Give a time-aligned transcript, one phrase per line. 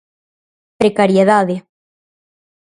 [0.79, 1.55] Precariedade.